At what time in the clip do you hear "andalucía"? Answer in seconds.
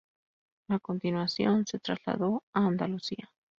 2.65-3.29